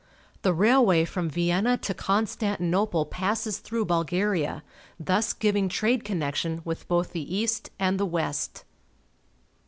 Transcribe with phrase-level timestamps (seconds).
[0.41, 4.63] The railway from Vienna to Constantinople passes through Bulgaria,
[4.99, 8.63] thus giving trade connection with both the east and the west.